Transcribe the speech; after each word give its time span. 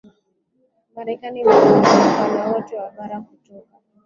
Marekani 0.95 1.37
imeunganisha 1.39 2.01
upana 2.13 2.47
wote 2.49 2.75
wa 2.77 2.91
bara 2.91 3.21
kutoka 3.21 3.75